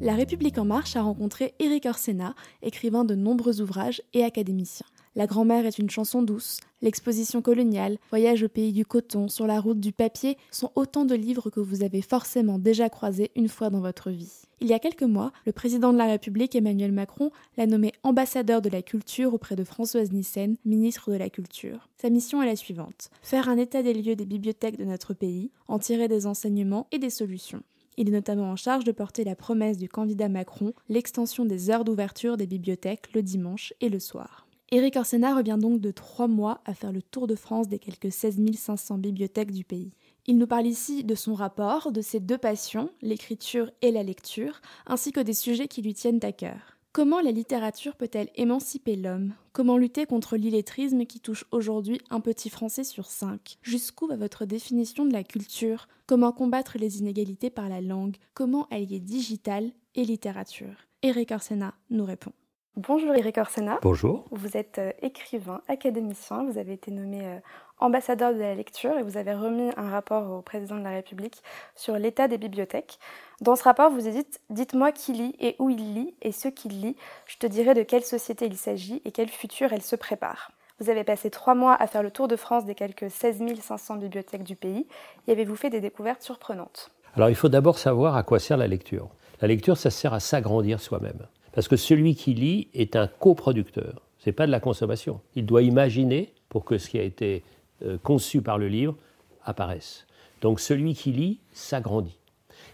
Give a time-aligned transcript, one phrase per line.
[0.00, 4.86] La République en marche a rencontré Éric Orsena, écrivain de nombreux ouvrages et académicien.
[5.16, 9.60] La grand-mère est une chanson douce, l'exposition coloniale, Voyage au pays du coton, sur la
[9.60, 13.70] route du papier sont autant de livres que vous avez forcément déjà croisés une fois
[13.70, 14.42] dans votre vie.
[14.60, 18.62] Il y a quelques mois, le président de la République Emmanuel Macron l'a nommé ambassadeur
[18.62, 21.88] de la culture auprès de Françoise Nyssen, ministre de la Culture.
[22.00, 25.50] Sa mission est la suivante faire un état des lieux des bibliothèques de notre pays,
[25.66, 27.62] en tirer des enseignements et des solutions.
[27.96, 31.84] Il est notamment en charge de porter la promesse du candidat Macron, l'extension des heures
[31.84, 34.46] d'ouverture des bibliothèques le dimanche et le soir.
[34.72, 38.12] Éric Orsena revient donc de trois mois à faire le tour de France des quelques
[38.12, 39.90] 16 500 bibliothèques du pays.
[40.26, 44.60] Il nous parle ici de son rapport, de ses deux passions, l'écriture et la lecture,
[44.86, 46.76] ainsi que des sujets qui lui tiennent à cœur.
[46.92, 49.34] Comment la littérature peut-elle émanciper l'homme?
[49.52, 53.58] Comment lutter contre l'illettrisme qui touche aujourd'hui un petit Français sur cinq?
[53.62, 55.88] Jusqu'où va votre définition de la culture?
[56.06, 58.16] Comment combattre les inégalités par la langue?
[58.34, 60.86] Comment allier digital et littérature?
[61.02, 62.32] Eric Orsena nous répond.
[62.76, 63.80] Bonjour Eric Orsena.
[63.82, 64.24] Bonjour.
[64.30, 67.38] Vous êtes euh, écrivain, académicien, vous avez été nommé euh,
[67.80, 71.42] ambassadeur de la lecture et vous avez remis un rapport au président de la République
[71.74, 73.00] sur l'état des bibliothèques.
[73.40, 76.80] Dans ce rapport, vous dites Dites-moi qui lit et où il lit, et ce qu'il
[76.80, 80.52] lit, je te dirai de quelle société il s'agit et quel futur elle se prépare.
[80.78, 83.96] Vous avez passé trois mois à faire le tour de France des quelques 16 500
[83.96, 84.86] bibliothèques du pays
[85.26, 86.92] et avez-vous fait des découvertes surprenantes?
[87.16, 89.08] Alors il faut d'abord savoir à quoi sert la lecture.
[89.40, 91.26] La lecture, ça sert à s'agrandir soi-même.
[91.52, 94.02] Parce que celui qui lit est un coproducteur.
[94.18, 95.20] Ce n'est pas de la consommation.
[95.34, 97.42] Il doit imaginer pour que ce qui a été
[97.82, 98.96] euh, conçu par le livre
[99.44, 100.06] apparaisse.
[100.42, 102.18] Donc celui qui lit s'agrandit.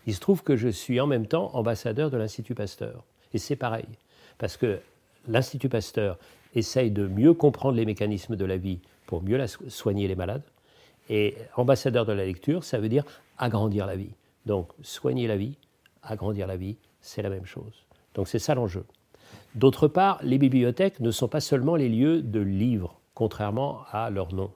[0.06, 3.05] Il se trouve que je suis en même temps ambassadeur de l'Institut Pasteur.
[3.33, 3.86] Et c'est pareil.
[4.38, 4.80] Parce que
[5.28, 6.18] l'Institut Pasteur
[6.55, 10.42] essaye de mieux comprendre les mécanismes de la vie pour mieux soigner les malades.
[11.08, 13.05] Et ambassadeur de la lecture, ça veut dire
[13.38, 14.14] agrandir la vie.
[14.44, 15.56] Donc soigner la vie,
[16.02, 17.86] agrandir la vie, c'est la même chose.
[18.16, 18.84] Donc c'est ça l'enjeu.
[19.54, 24.34] D'autre part, les bibliothèques ne sont pas seulement les lieux de livres, contrairement à leur
[24.34, 24.50] nom.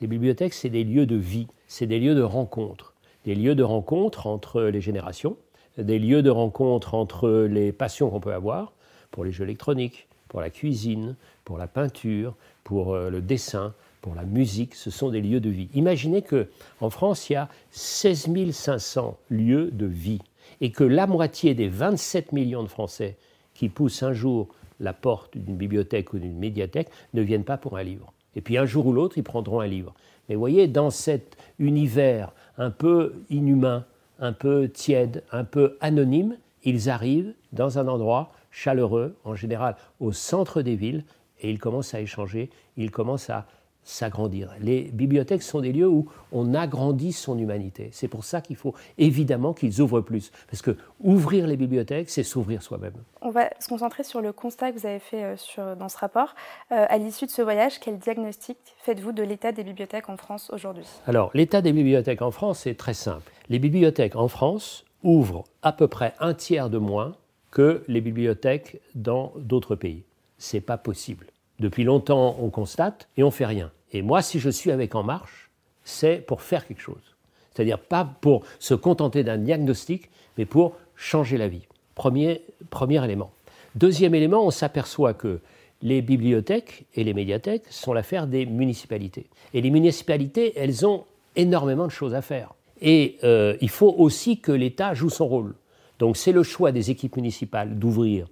[0.00, 2.94] Les bibliothèques, c'est des lieux de vie, c'est des lieux de rencontre,
[3.24, 5.36] des lieux de rencontre entre les générations,
[5.78, 8.72] des lieux de rencontre entre les passions qu'on peut avoir,
[9.10, 14.14] pour les jeux électroniques, pour la cuisine, pour la peinture, pour euh, le dessin, pour
[14.14, 15.68] la musique, ce sont des lieux de vie.
[15.74, 16.48] Imaginez que
[16.80, 20.20] en France, il y a 16 500 lieux de vie
[20.60, 23.16] et que la moitié des 27 millions de Français
[23.54, 24.48] qui poussent un jour
[24.80, 28.12] la porte d'une bibliothèque ou d'une médiathèque ne viennent pas pour un livre.
[28.36, 29.94] Et puis un jour ou l'autre, ils prendront un livre.
[30.28, 33.84] Mais vous voyez, dans cet univers un peu inhumain,
[34.18, 40.12] un peu tiède, un peu anonyme, ils arrivent dans un endroit chaleureux, en général au
[40.12, 41.04] centre des villes,
[41.40, 43.46] et ils commencent à échanger, ils commencent à
[43.84, 44.50] s'agrandir.
[44.60, 47.90] Les bibliothèques sont des lieux où on agrandit son humanité.
[47.92, 50.32] C'est pour ça qu'il faut évidemment qu'ils ouvrent plus.
[50.50, 52.94] Parce que ouvrir les bibliothèques, c'est s'ouvrir soi-même.
[53.20, 55.98] On va se concentrer sur le constat que vous avez fait euh, sur, dans ce
[55.98, 56.34] rapport.
[56.72, 60.50] Euh, à l'issue de ce voyage, quel diagnostic faites-vous de l'état des bibliothèques en France
[60.52, 60.86] aujourd'hui?
[61.06, 63.30] Alors, l'état des bibliothèques en France est très simple.
[63.48, 67.12] Les bibliothèques en France ouvrent à peu près un tiers de moins
[67.50, 70.04] que les bibliothèques dans d'autres pays.
[70.38, 71.26] C'est pas possible.
[71.60, 73.70] Depuis longtemps, on constate et on fait rien.
[73.94, 75.50] Et moi, si je suis avec En Marche,
[75.84, 77.14] c'est pour faire quelque chose.
[77.54, 81.62] C'est-à-dire pas pour se contenter d'un diagnostic, mais pour changer la vie.
[81.94, 82.42] Premier,
[82.82, 83.30] élément.
[83.76, 85.40] Deuxième élément, on s'aperçoit que
[85.80, 89.26] les bibliothèques et les médiathèques sont l'affaire des municipalités.
[89.52, 91.04] Et les municipalités, elles ont
[91.36, 92.54] énormément de choses à faire.
[92.80, 95.54] Et euh, il faut aussi que l'État joue son rôle.
[96.00, 98.26] Donc c'est le choix des équipes municipales d'ouvrir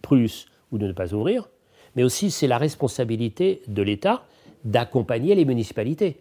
[0.00, 1.48] plus ou de ne pas ouvrir,
[1.96, 4.22] mais aussi c'est la responsabilité de l'État
[4.64, 6.16] d'accompagner les municipalités.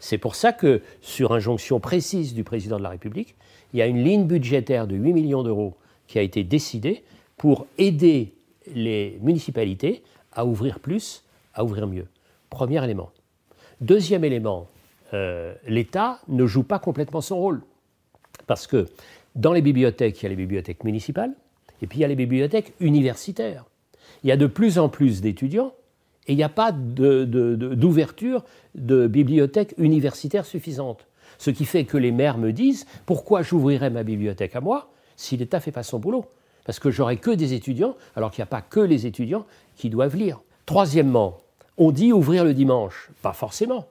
[0.00, 3.36] C'est pour ça que, sur injonction précise du président de la République,
[3.72, 5.76] il y a une ligne budgétaire de 8 millions d'euros
[6.06, 7.04] qui a été décidée
[7.36, 8.32] pour aider
[8.74, 10.02] les municipalités
[10.32, 12.06] à ouvrir plus, à ouvrir mieux.
[12.50, 13.10] Premier élément.
[13.80, 14.68] Deuxième élément,
[15.14, 17.62] euh, l'État ne joue pas complètement son rôle.
[18.46, 18.88] Parce que
[19.34, 21.32] dans les bibliothèques, il y a les bibliothèques municipales,
[21.80, 23.64] et puis il y a les bibliothèques universitaires.
[24.22, 25.72] Il y a de plus en plus d'étudiants,
[26.26, 31.06] et il n'y a pas d'ouverture de, bibliothèques universitaires suffisantes.
[31.38, 35.36] Ce qui fait que les maires me disent pourquoi j'ouvrirais ma bibliothèque à moi si
[35.36, 36.26] l'État ne fait pas son boulot?
[36.64, 39.90] Parce que j'aurai que des étudiants, alors qu'il n'y a pas que les étudiants qui
[39.90, 40.40] doivent lire.
[40.64, 41.38] Troisièmement,
[41.76, 43.10] on dit ouvrir le dimanche.
[43.20, 43.86] Pas forcément.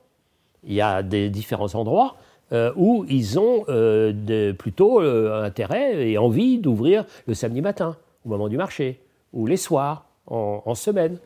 [0.63, 2.15] Il y a des différents endroits
[2.53, 8.29] euh, où ils ont euh, plutôt euh, intérêt et envie d'ouvrir le samedi matin, au
[8.29, 9.01] moment du marché,
[9.33, 11.17] ou les soirs, en, semaine.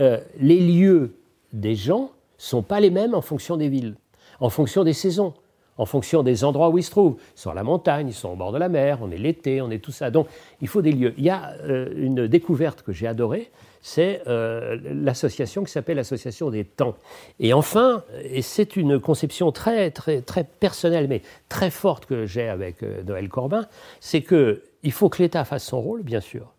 [0.00, 1.14] Les lieux
[1.52, 3.96] des gens sont pas les mêmes en fonction des villes,
[4.40, 5.34] en fonction des saisons,
[5.80, 7.16] en fonction des endroits où ils se trouvent.
[7.36, 9.62] Ils sont à la montagne, ils sont au bord de la mer, on est l'été,
[9.62, 10.10] on est tout ça.
[10.10, 10.26] Donc
[10.60, 11.14] il faut des lieux.
[11.16, 13.50] Il y a euh, une découverte que j'ai adorée,
[13.80, 16.96] c'est euh, l'association qui s'appelle l'association des temps.
[17.38, 22.48] Et enfin, et c'est une conception très, très, très personnelle, mais très forte que j'ai
[22.48, 23.66] avec euh, Noël Corbin,
[24.00, 26.52] c'est qu'il faut que l'État fasse son rôle, bien sûr,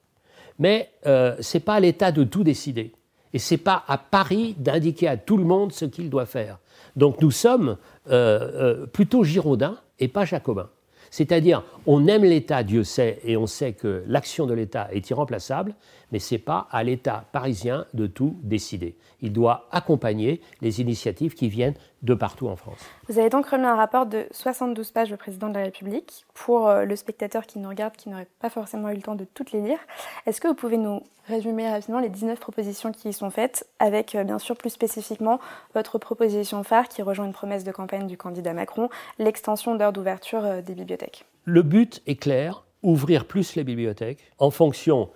[0.57, 2.91] mais ce n'est pas à l'État de tout décider.
[3.33, 6.59] Et ce n'est pas à Paris d'indiquer à tout le monde ce qu'il doit faire.
[6.95, 7.77] Donc nous sommes
[8.09, 10.69] euh, euh, plutôt girondins et pas jacobins.
[11.09, 15.75] C'est-à-dire, on aime l'État, Dieu sait, et on sait que l'action de l'État est irremplaçable,
[16.11, 18.95] mais ce n'est pas à l'État parisien de tout décider.
[19.21, 22.79] Il doit accompagner les initiatives qui viennent de partout en France.
[23.07, 26.25] Vous avez donc remis un rapport de 72 pages au président de la République.
[26.33, 29.25] Pour euh, le spectateur qui nous regarde, qui n'aurait pas forcément eu le temps de
[29.25, 29.79] toutes les lire,
[30.25, 34.15] est-ce que vous pouvez nous résumer rapidement les 19 propositions qui y sont faites, avec
[34.15, 35.39] euh, bien sûr plus spécifiquement
[35.75, 40.43] votre proposition phare qui rejoint une promesse de campagne du candidat Macron, l'extension d'heures d'ouverture
[40.43, 41.25] euh, des bibliothèques?
[41.45, 45.09] Le but est clair, ouvrir plus les bibliothèques en fonction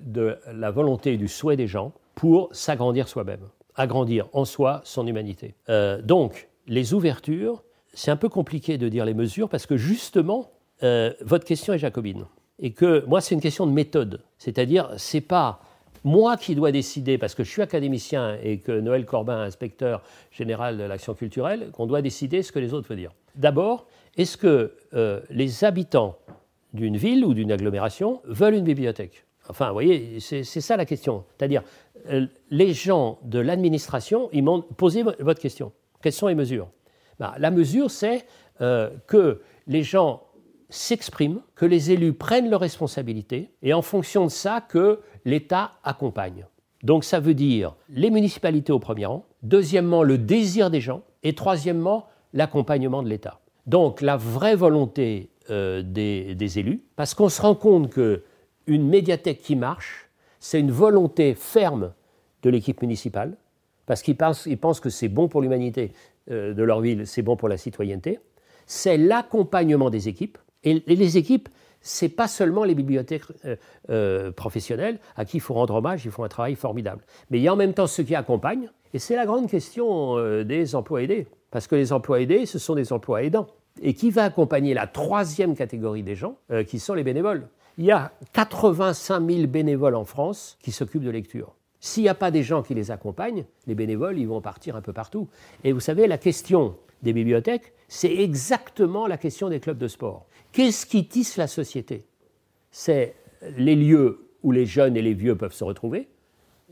[0.00, 5.06] de la volonté et du souhait des gens pour s'agrandir soi-même, agrandir en soi son
[5.06, 5.54] humanité.
[5.68, 7.62] Euh, donc, les ouvertures,
[7.94, 10.50] c'est un peu compliqué de dire les mesures parce que justement,
[10.82, 12.24] euh, votre question est jacobine.
[12.60, 14.20] Et que moi, c'est une question de méthode.
[14.36, 15.60] C'est-à-dire, c'est pas
[16.04, 20.78] moi qui dois décider, parce que je suis académicien et que Noël Corbin, inspecteur général
[20.78, 23.12] de l'action culturelle, qu'on doit décider ce que les autres veulent dire.
[23.36, 23.86] D'abord,
[24.16, 26.18] est-ce que euh, les habitants
[26.72, 29.24] d'une ville ou d'une agglomération veulent une bibliothèque?
[29.48, 31.24] Enfin, vous voyez, c'est ça la question.
[31.36, 31.62] C'est-à-dire,
[32.10, 35.72] euh, les gens de l'administration, ils m'ont posé votre question.
[36.02, 36.68] Quelles sont les mesures?
[37.18, 38.26] Bah, La mesure, c'est
[38.60, 40.22] euh, que les gens
[40.70, 46.46] s'expriment, que les élus prennent leurs responsabilités, et en fonction de ça, que l'État accompagne.
[46.82, 51.34] Donc ça veut dire les municipalités au premier rang, deuxièmement le désir des gens, et
[51.34, 53.40] troisièmement l'accompagnement de l'État.
[53.66, 58.22] Donc la vraie volonté euh, des, des, élus, parce qu'on se rend compte que
[58.68, 61.92] une médiathèque qui marche, c'est une volonté ferme
[62.42, 63.36] de l'équipe municipale,
[63.86, 65.92] parce qu'ils pensent, que c'est bon pour l'humanité
[66.30, 68.20] euh, de leur ville, c'est bon pour la citoyenneté.
[68.66, 70.36] C'est l'accompagnement des équipes.
[70.62, 71.48] Et, les équipes,
[71.80, 73.56] c'est pas seulement les bibliothèques euh,
[73.88, 77.02] euh, professionnelles à qui il faut rendre hommage, ils font un travail formidable.
[77.30, 80.16] Mais il y a en même temps ceux qui accompagnent, et c'est la grande question
[80.44, 81.26] des emplois aidés.
[81.50, 83.46] Parce que les emplois aidés, ce sont des emplois aidants.
[83.80, 86.36] Et qui va accompagner la troisième catégorie des gens,
[86.66, 87.48] qui sont les bénévoles?
[87.78, 91.54] Il y a 85 000 bénévoles en France qui s'occupent de lecture.
[91.80, 94.82] S'il n'y a pas des gens qui les accompagnent, les bénévoles, ils vont partir un
[94.82, 95.28] peu partout.
[95.62, 100.26] Et vous savez, la question des bibliothèques, c'est exactement la question des clubs de sport.
[100.50, 102.04] Qu'est-ce qui tisse la société?
[102.72, 103.14] C'est
[103.56, 106.08] les lieux où les jeunes et les vieux peuvent se retrouver,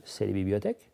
[0.03, 0.91] c'est les bibliothèques,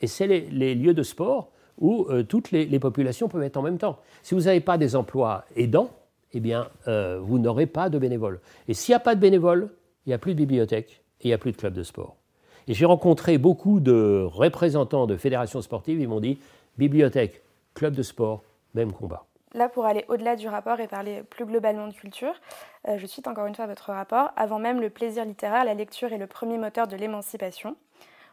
[0.00, 3.62] et c'est les, lieux de sport où euh, toutes les, les, populations peuvent être en
[3.62, 4.00] même temps.
[4.22, 5.90] Si vous n'avez pas des emplois aidants,
[6.36, 8.40] eh bien, euh, vous n'aurez pas de bénévoles.
[8.68, 9.70] Et s'il n'y a pas de bénévoles,
[10.04, 12.16] il n'y a plus de bibliothèque et il n'y a plus de club de sport.
[12.68, 16.38] Et j'ai rencontré beaucoup de représentants de fédérations sportives, ils m'ont dit
[16.76, 17.42] bibliothèque,
[17.74, 18.42] club de sport,
[18.74, 19.24] même combat.
[19.54, 22.34] Là, pour aller au-delà du rapport et parler plus globalement de culture,
[22.88, 24.30] euh, je cite encore une fois votre rapport.
[24.36, 27.76] Avant même le plaisir littéraire, la lecture est le premier moteur de l'émancipation.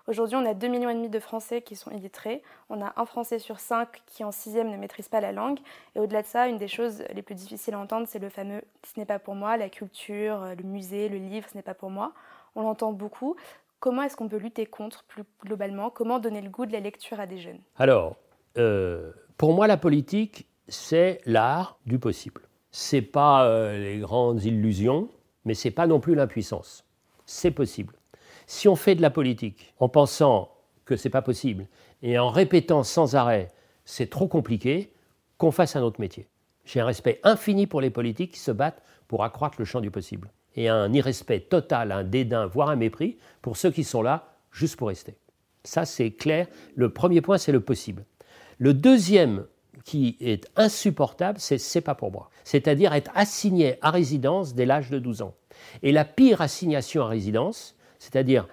[0.06, 2.44] Aujourd'hui, on a 2,5 millions de Français qui sont illettrés.
[2.70, 5.60] On a un Français sur cinq qui, en sixième, ne maîtrise pas la langue.
[5.96, 8.62] Et au-delà de ça, une des choses les plus difficiles à entendre, c'est le fameux
[8.84, 11.90] «ce n'est pas pour moi», la culture, le musée, le livre, ce n'est pas pour
[11.90, 12.12] moi.
[12.56, 13.38] On l'entend beaucoup.
[13.80, 15.90] Comment est-ce qu'on peut lutter contre plus globalement?
[15.90, 17.60] Comment donner le goût de la lecture à des jeunes?
[17.78, 18.18] Alors,
[18.58, 22.42] euh, pour moi, la politique, c'est l'art du possible.
[22.72, 25.08] C'est pas euh, les grandes illusions,
[25.46, 26.86] mais c'est pas non plus l'impuissance.
[27.26, 27.94] C'est possible.
[28.48, 30.52] Si on fait de la politique en pensant
[30.86, 31.68] que ce n'est pas possible
[32.02, 33.50] et en répétant sans arrêt
[33.86, 34.94] c'est trop compliqué,
[35.38, 36.28] qu'on fasse un autre métier.
[36.66, 39.92] J'ai un respect infini pour les politiques qui se battent pour accroître le champ du
[39.92, 40.32] possible.
[40.56, 44.78] Et un irrespect total, un dédain, voire un mépris pour ceux qui sont là juste
[44.78, 45.16] pour rester.
[45.64, 46.48] Ça, c'est clair.
[46.76, 48.06] Le premier point, c'est le possible.
[48.58, 49.46] Le deuxième
[49.84, 52.30] qui est insupportable, c'est c'est pas pour moi.
[52.44, 55.36] C'est-à-dire être assigné à résidence dès l'âge de 12 ans.
[55.82, 58.48] Et la pire assignation à résidence, c'est-à-dire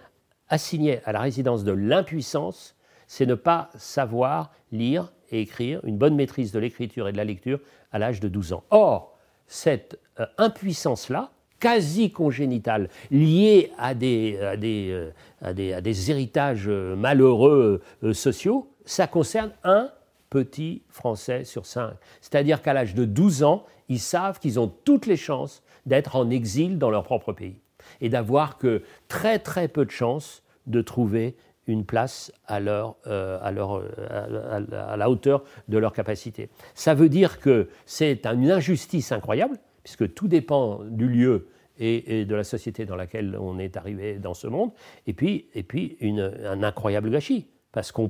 [0.48, 2.76] assigné à la résidence de l'impuissance,
[3.08, 7.24] c'est ne pas savoir lire et écrire, une bonne maîtrise de l'écriture et de la
[7.24, 7.58] lecture
[7.90, 8.62] à l'âge de 12 ans.
[8.70, 15.10] Or, cette euh, impuissance-là, quasi congénitale, liée à des, euh,
[15.42, 19.90] héritages euh, malheureux sociaux, ça concerne un
[20.30, 21.94] petit Français sur cinq.
[22.20, 26.30] C'est-à-dire qu'à l'âge de 12 ans, ils savent qu'ils ont toutes les chances d'être en
[26.30, 27.60] exil dans leur propre pays
[28.00, 33.38] et d'avoir que très très peu de chances de trouver une place à, leur, euh,
[33.42, 36.48] à, leur, à, la hauteur de leur capacité.
[36.74, 42.34] Ça veut dire que c'est une injustice incroyable, puisque tout dépend du lieu et, de
[42.34, 44.72] la société dans laquelle on est arrivé dans ce monde,
[45.06, 48.08] et puis, et puis un incroyable gâchis parce qu'on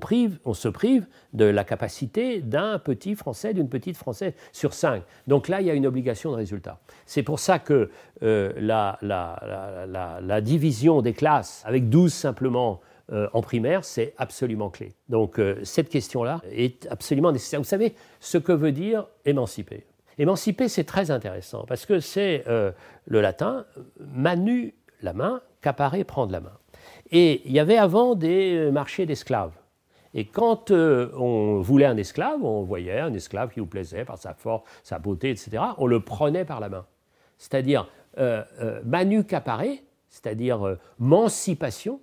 [0.54, 5.02] se prive de la capacité d'un petit Français, d'une petite Française sur cinq.
[5.26, 6.80] Donc là, il y a une obligation de résultat.
[7.06, 7.90] C'est pour ça que
[8.22, 12.80] euh, la, la, division des classes avec 12 simplement
[13.12, 14.94] euh, en primaire, c'est absolument clé.
[15.08, 17.60] Donc euh, cette question-là est absolument nécessaire.
[17.60, 19.84] Vous savez ce que veut dire émanciper?
[20.18, 23.64] Émanciper, c'est très intéressant parce que c'est le latin
[23.98, 26.59] manu la main, capare prendre la main.
[27.10, 29.52] Et il y avait avant des euh, marchés d'esclaves.
[30.14, 34.18] Et quand euh, on voulait un esclave, on voyait un esclave qui vous plaisait par
[34.18, 36.86] sa force, sa beauté, etc., on le prenait par la main.
[37.38, 37.88] C'est-à-dire,
[38.18, 38.42] euh,
[38.84, 39.62] manu capare,
[40.08, 42.00] c'est-à-dire mancipation,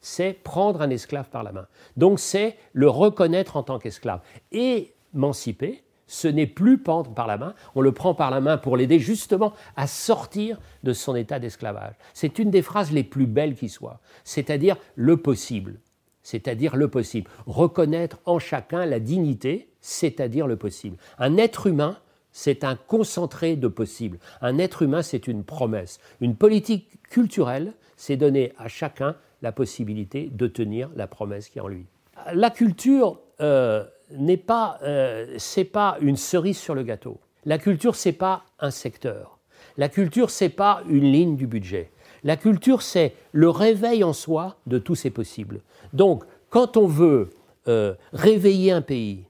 [0.00, 1.66] c'est prendre un esclave par la main.
[1.96, 4.20] Donc c'est le reconnaître en tant qu'esclave.
[4.52, 8.58] Et émanciper, ce n'est plus pendre par la main, on le prend par la main
[8.58, 11.94] pour l'aider justement à sortir de son état d'esclavage.
[12.14, 15.78] C'est une des phrases les plus belles qui soit, c'est-à-dire le possible,
[16.22, 17.30] c'est-à-dire le possible.
[17.46, 20.96] Reconnaître en chacun la dignité, c'est-à-dire le possible.
[21.18, 21.98] Un être humain,
[22.32, 24.18] c'est un concentré de possible.
[24.40, 25.98] Un être humain, c'est une promesse.
[26.20, 31.62] Une politique culturelle, c'est donner à chacun la possibilité de tenir la promesse qui est
[31.62, 31.86] en lui.
[32.32, 37.18] La culture, euh, n'est pas, euh, c'est pas une cerise sur le gâteau.
[37.44, 39.38] La culture, c'est pas un secteur.
[39.76, 41.90] La culture, c'est pas une ligne du budget.
[42.24, 45.60] La culture, c'est le réveil en soi de tous ces possibles.
[45.92, 47.30] Donc, quand on veut
[47.68, 49.24] euh, réveiller un pays,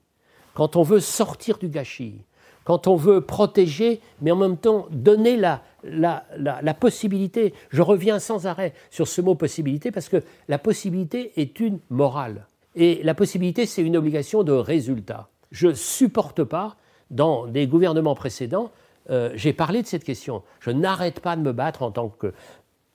[0.54, 2.24] quand on veut sortir du gâchis,
[2.64, 8.18] quand on veut protéger, mais en même temps donner la, la, la, possibilité, je reviens
[8.18, 12.47] sans arrêt sur ce mot possibilité, parce que la possibilité est une morale.
[12.80, 15.28] Et la possibilité, c'est une obligation de résultat.
[15.50, 16.76] Je ne supporte pas,
[17.10, 18.70] dans des gouvernements précédents,
[19.10, 20.44] euh, j'ai parlé de cette question.
[20.60, 22.32] Je n'arrête pas de me battre en tant que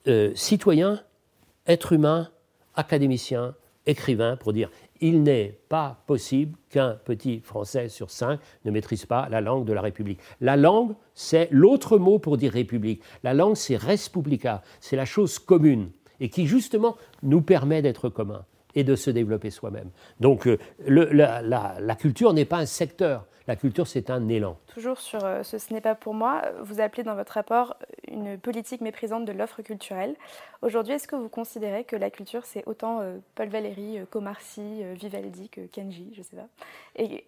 [0.08, 1.02] euh, citoyen,
[1.66, 2.30] être humain,
[2.76, 4.70] académicien, écrivain, pour dire
[5.02, 9.74] il n'est pas possible qu'un petit Français sur cinq ne maîtrise pas la langue de
[9.74, 10.20] la République.
[10.40, 13.02] La langue, c'est l'autre mot pour dire République.
[13.22, 18.08] La langue, c'est res publica, c'est la chose commune, et qui justement nous permet d'être
[18.08, 19.90] communs et de se développer soi-même.
[20.20, 24.56] Donc euh, la, culture n'est pas un secteur, la culture c'est un élan.
[24.72, 27.76] Toujours sur euh, ce Ce n'est pas pour moi, vous appelez dans votre rapport
[28.08, 30.14] une politique méprisante de l'offre culturelle.
[30.62, 35.48] Aujourd'hui, est-ce que vous considérez que la culture c'est autant euh, Paul Valéry, Comarcy, Vivaldi
[35.48, 36.48] que Kenji, je ne sais pas
[36.96, 37.24] Et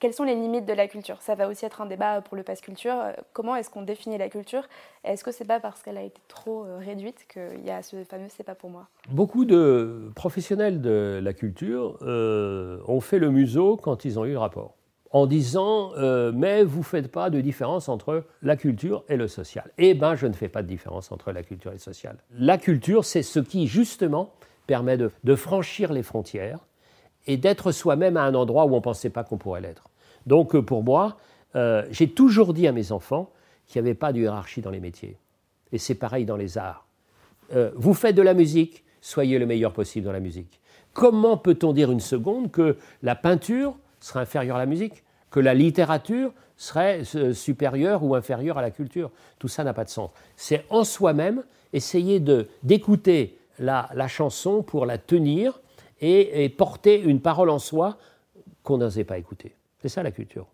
[0.00, 1.20] quelles sont les limites de la culture?
[1.22, 2.94] Ça va aussi être un débat pour le pass culture.
[3.32, 4.68] Comment est-ce qu'on définit la culture?
[5.04, 8.26] Est-ce que c'est pas parce qu'elle a été trop réduite qu'il y a ce fameux
[8.28, 13.76] C'est pas pour moi Beaucoup de professionnels de la culture euh, ont fait le museau
[13.76, 14.74] quand ils ont eu le rapport,
[15.10, 19.28] en disant euh, Mais vous ne faites pas de différence entre la culture et le
[19.28, 19.70] social.
[19.78, 22.16] Eh bien, je ne fais pas de différence entre la culture et le social.
[22.32, 24.32] La culture, c'est ce qui, justement,
[24.66, 26.60] permet de franchir les frontières
[27.26, 29.88] et d'être soi-même à un endroit où on ne pensait pas qu'on pourrait l'être.
[30.26, 31.16] Donc euh, pour moi,
[31.56, 33.30] euh, j'ai toujours dit à mes enfants
[33.66, 35.16] qu'il n'y avait pas de hiérarchie dans les métiers.
[35.72, 36.86] Et c'est pareil dans les arts.
[37.76, 40.60] Vous faites de la musique, soyez le meilleur possible dans la musique.
[40.92, 45.54] Comment peut-on dire une seconde que la peinture serait inférieure à la musique, que la
[45.54, 47.02] littérature serait
[47.32, 50.10] supérieure ou inférieure à la culture Tout ça n'a pas de sens.
[50.36, 52.20] C'est en soi-même essayer
[52.62, 55.60] d'écouter la, la chanson pour la tenir
[56.00, 57.98] et, porter une parole en soi
[58.62, 59.56] qu'on n'osait pas écouter.
[59.80, 60.46] C'est ça la culture.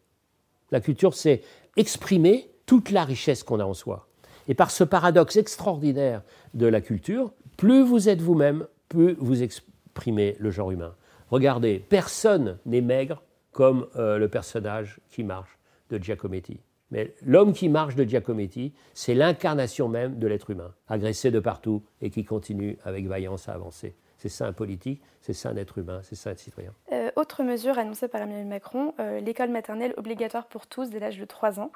[0.71, 1.43] La culture, c'est
[1.77, 4.09] exprimer toute la richesse qu'on a en soi.
[4.49, 6.23] Et par ce paradoxe extraordinaire
[6.55, 10.95] de la culture, plus vous êtes vous-même, plus vous exprimez le genre humain.
[11.31, 13.23] Regardez, personne n'est maigre
[13.55, 15.59] comme euh, le personnage qui marche
[15.89, 16.61] de Giacometti.
[16.91, 21.83] Mais l'homme qui marche de Giacometti, c'est l'incarnation même de l'être humain, agressé de partout
[22.03, 23.97] et qui continue avec vaillance à avancer.
[24.19, 26.73] C'est ça un politique, c'est ça un être humain, c'est ça un citoyen.
[26.93, 31.19] Euh, autre mesure annoncée par Emmanuel Macron, euh, l'école maternelle obligatoire pour tous dès l'âge
[31.19, 31.73] de 3 ans.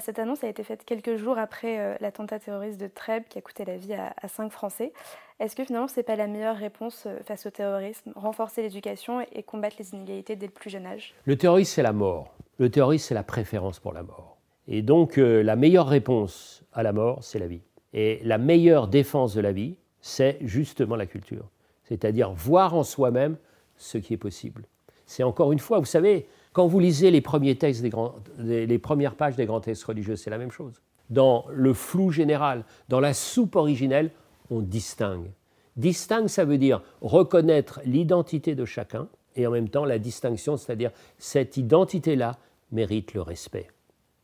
[0.00, 3.66] Cette annonce a été faite quelques jours après l'attentat terroriste de Trèbes qui a coûté
[3.66, 4.92] la vie à, à 5 Français.
[5.40, 9.42] Est-ce que finalement ce n'est pas la meilleure réponse face au terrorisme, renforcer l'éducation et
[9.42, 11.14] combattre les inégalités dès le plus jeune âge?
[11.24, 12.34] Le terrorisme, c'est la mort.
[12.58, 14.38] Le terrorisme, c'est la préférence pour la mort.
[14.68, 17.62] Et donc la meilleure réponse à la mort, c'est la vie.
[17.92, 21.48] Et la meilleure défense de la vie, c'est justement la culture
[21.84, 23.36] c'est-à-dire voir en soi-même
[23.76, 24.64] ce qui est possible.
[25.06, 28.78] C'est encore une fois, vous savez, quand vous lisez les premiers textes des grands, les,
[28.78, 30.80] premières pages des grands textes religieux, c'est la même chose.
[31.10, 34.10] Dans le flou général, dans la soupe originelle,
[34.50, 35.30] on distingue.
[35.76, 40.90] Distingue, ça veut dire reconnaître l'identité de chacun et en même temps la distinction, c'est-à-dire
[41.18, 42.32] cette identité-là
[42.70, 43.68] mérite le respect.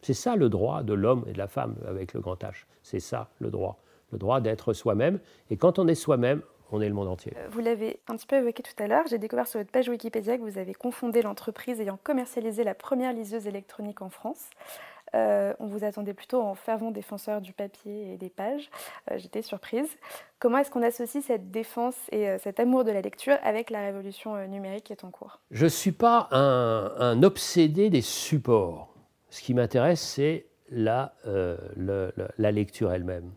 [0.02, 2.64] C'est ça le droit de l'homme et de la femme avec le grand H.
[2.82, 3.80] C'est ça le droit.
[4.12, 5.20] Le droit d'être soi-même.
[5.50, 7.32] Et quand on est soi-même, on est le monde entier.
[7.36, 9.04] Euh, vous l'avez un petit peu évoqué tout à l'heure.
[9.08, 13.12] J'ai découvert sur votre page Wikipédia que vous avez confondé l'entreprise ayant commercialisé la première
[13.12, 14.48] liseuse électronique en France.
[15.14, 18.70] Euh, on vous attendait plutôt en fervent défenseur du papier et des pages.
[19.10, 19.88] Euh, j'étais surprise.
[20.38, 24.46] Comment est-ce qu'on associe cette défense et cet amour de la lecture avec la révolution
[24.46, 25.40] numérique qui est en cours?
[25.50, 28.94] Je ne suis pas un, obsédé des supports.
[29.28, 31.14] Ce qui m'intéresse, c'est la,
[31.76, 33.32] la lecture elle-même.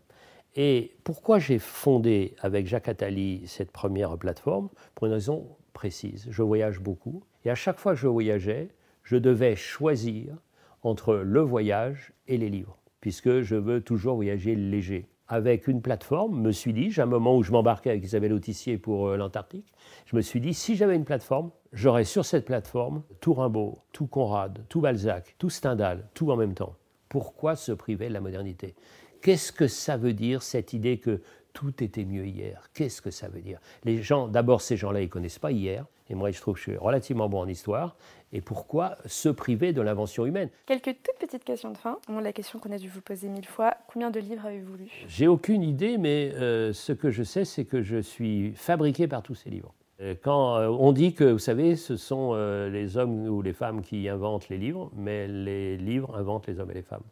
[0.56, 4.70] Et pourquoi j'ai fondé avec Jacques Attali cette première plateforme?
[4.94, 6.26] Pour une raison précise.
[6.30, 8.68] Je voyage beaucoup et à chaque fois que je voyageais,
[9.02, 10.36] je devais choisir
[10.84, 15.08] entre le voyage et les livres, puisque je veux toujours voyager léger.
[15.26, 18.76] Avec une plateforme, me suis dit, j'ai un moment où je m'embarquais avec Isabelle Autissier
[18.76, 19.72] pour euh, l'Antarctique,
[20.04, 24.06] je me suis dit, si j'avais une plateforme, j'aurais sur cette plateforme tout Rimbaud, tout
[24.06, 26.76] Conrad, tout Balzac, tout Stendhal, tout en même temps.
[27.08, 28.74] Pourquoi se priver de la modernité?
[29.22, 31.22] Qu'est-ce que ça veut dire cette idée que
[31.54, 32.68] tout était mieux hier?
[32.74, 33.58] Qu'est-ce que ça veut dire?
[33.84, 35.86] Les gens, d'abord, ces gens-là, ils connaissent pas hier.
[36.10, 37.96] Et moi, je trouve que je suis relativement bon en histoire.
[38.34, 40.50] Et pourquoi se priver de l'invention humaine?
[40.66, 41.98] Quelques toutes petites questions de fin.
[42.08, 43.76] la question qu'on a dû vous poser mille fois.
[43.86, 47.64] Combien de livres avez-vous lu J'ai aucune idée, mais euh, ce que je sais, c'est
[47.64, 49.72] que je suis fabriqué par tous ces livres.
[50.00, 53.82] Euh, quand euh, on dit que, vous savez, ce sont les hommes ou les femmes
[53.82, 57.04] qui inventent les livres, mais les livres inventent les hommes et les femmes.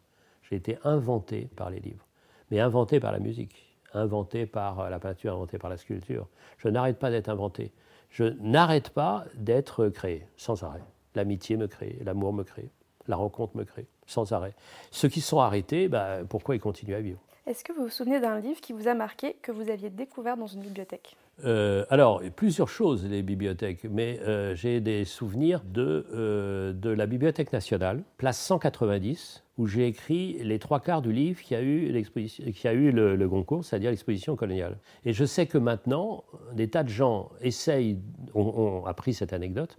[0.49, 2.05] J'ai été inventé par les livres,
[2.51, 6.27] mais inventé par la musique, inventé par la peinture, inventé par la sculpture.
[6.57, 7.71] Je n'arrête pas d'être inventé.
[8.09, 10.83] Je n'arrête pas d'être créé, sans arrêt.
[11.15, 12.69] L'amitié me crée, l'amour me crée,
[13.07, 14.53] la rencontre me crée, sans arrêt.
[14.91, 17.19] Ceux qui sont arrêtés, bah, pourquoi ils continuent à vivre?
[17.45, 20.37] Est-ce que vous vous souvenez d'un livre qui vous a marqué, que vous aviez découvert
[20.37, 21.17] dans une bibliothèque?
[21.43, 27.05] Euh, alors, plusieurs choses, les bibliothèques, mais euh, j'ai des souvenirs de, euh, de la
[27.05, 32.03] Bibliothèque nationale, place 190, où j'ai écrit les trois quarts du livre qui a eu,
[32.55, 34.77] qui a eu le, le Goncourt, c'est-à-dire l'exposition coloniale.
[35.05, 37.97] Et je sais que maintenant, des tas de gens essayent,
[38.35, 39.77] ont, appris cette anecdote,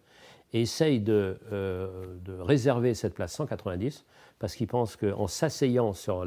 [0.54, 4.06] et essayent de, de, réserver cette place 190
[4.38, 6.24] parce qu'ils pensent qu'en s'asseyant sur,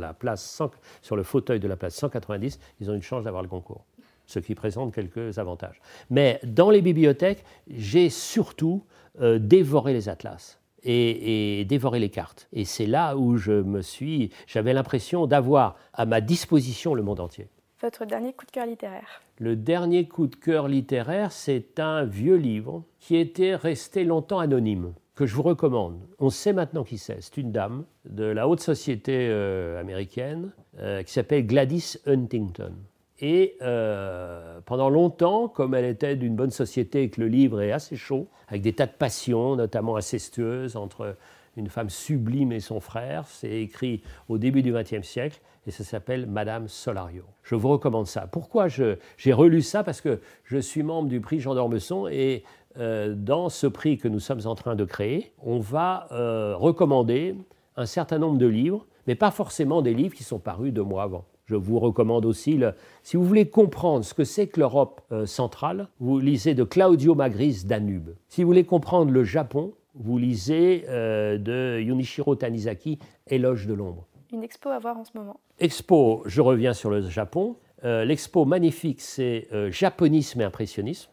[1.02, 3.86] sur le fauteuil de la place 190, ils ont une chance d'avoir le Goncourt
[4.28, 5.82] ce qui présente quelques avantages.
[6.10, 8.84] Mais dans les bibliothèques, j'ai surtout
[9.22, 10.60] euh, dévoré les atlas.
[10.84, 12.48] Et, dévoré les cartes.
[12.54, 17.20] Et c'est là où je me suis, j'avais l'impression d'avoir à ma disposition le monde
[17.20, 17.50] entier.
[17.80, 22.36] Votre dernier coup de cœur littéraire Le dernier coup de cœur littéraire, c'est un vieux
[22.36, 26.00] livre qui était resté longtemps anonyme, que je vous recommande.
[26.18, 27.22] On sait maintenant qui c'est.
[27.22, 32.74] C'est une dame de la haute société euh, américaine euh, qui s'appelle Gladys Huntington.
[33.20, 37.72] Et euh, pendant longtemps, comme elle était d'une bonne société et que le livre est
[37.72, 41.16] assez chaud, avec des tas de passions, notamment incestueuses, entre
[41.58, 45.84] une femme sublime et son frère, c'est écrit au début du XXe siècle et ça
[45.84, 47.24] s'appelle Madame Solario.
[47.44, 48.26] Je vous recommande ça.
[48.26, 49.84] Pourquoi j'ai relu ça?
[49.84, 52.44] Parce que je suis membre du prix Jean d'Ormesson et
[52.80, 57.36] euh, dans ce prix que nous sommes en train de créer, on va euh, recommander
[57.76, 61.04] un certain nombre de livres, mais pas forcément des livres qui sont parus deux mois
[61.04, 61.26] avant.
[61.46, 62.60] Je vous recommande aussi,
[63.04, 67.14] si vous voulez comprendre ce que c'est que l'Europe euh, centrale, vous lisez de Claudio
[67.14, 68.12] Magris Danube.
[68.30, 74.06] Si vous voulez comprendre le Japon, vous lisez de Yunichiro Tanizaki Éloge de l'ombre.
[74.32, 75.40] Une expo à voir en ce moment.
[75.60, 77.56] Expo, je reviens sur le Japon.
[77.84, 81.10] Euh, l'expo magnifique, c'est Japonisme et impressionnisme,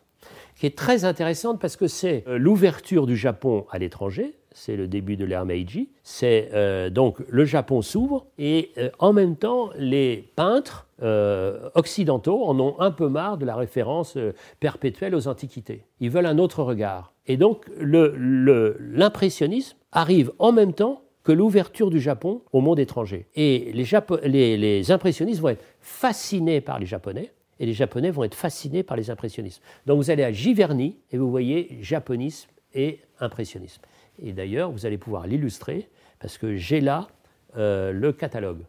[0.56, 5.16] qui est très intéressante parce que c'est l'ouverture du Japon à l'étranger, c'est le début
[5.16, 5.90] de l'ère Meiji.
[6.02, 12.44] C'est euh, donc le Japon s'ouvre et euh, en même temps les peintres euh, occidentaux
[12.44, 14.16] en ont un peu marre de la référence
[14.60, 15.84] perpétuelle aux antiquités.
[16.00, 17.12] Ils veulent un autre regard.
[17.26, 23.26] Et donc l'impressionnisme arrive en même temps que l'ouverture du Japon au monde étranger.
[23.34, 28.82] Et les, impressionnistes vont être fascinés par les Japonais et les Japonais vont être fascinés
[28.82, 29.62] par les impressionnistes.
[29.86, 33.80] Donc vous allez à Giverny et vous voyez japonisme et impressionnisme.
[34.22, 35.88] Et d'ailleurs, vous allez pouvoir l'illustrer
[36.20, 37.08] parce que j'ai là
[37.56, 38.60] euh, le catalogue.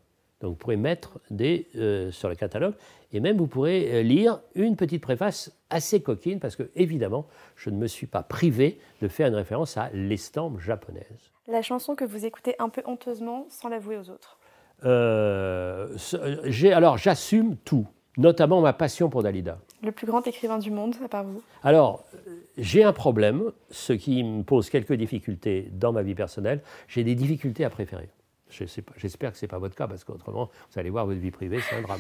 [0.42, 2.76] Donc vous pourrez mettre des euh, sur le catalogue
[3.12, 7.70] et même vous pourrez euh, lire une petite préface assez coquine parce que évidemment je
[7.70, 11.35] ne me suis pas privé de faire une référence à l'estampe japonaise.
[11.48, 14.38] La chanson que vous écoutez un peu honteusement sans l'avouer aux autres.
[16.74, 19.60] alors j'assume tout notamment ma passion pour Dalida.
[19.84, 22.04] Le plus grand écrivain du monde, à part vous Alors,
[22.58, 26.62] j'ai un problème, ce qui me pose quelques difficultés dans ma vie personnelle.
[26.88, 28.10] J'ai des difficultés à préférer.
[28.50, 31.60] J'espère que ce n'est pas votre cas, parce qu'autrement, vous allez voir votre vie privée,
[31.68, 32.00] c'est un drame.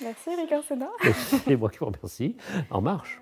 [0.00, 0.88] Merci Eric Orsena.
[1.44, 2.36] C'est moi qui vous remercie.
[2.70, 3.20] En marche.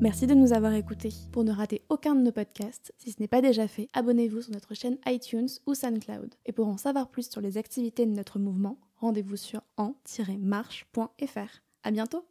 [0.00, 1.12] Merci de nous avoir écoutés.
[1.32, 4.52] Pour ne rater aucun de nos podcasts, si ce n'est pas déjà fait, abonnez-vous sur
[4.52, 6.36] notre chaîne iTunes ou SoundCloud.
[6.46, 10.92] Et pour en savoir plus sur les activités de notre mouvement, rendez-vous sur en-marche.fr.
[11.82, 12.24] À bientôt!